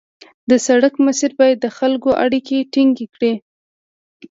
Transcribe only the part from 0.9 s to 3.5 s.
مسیر باید د خلکو اړیکې ټینګې کړي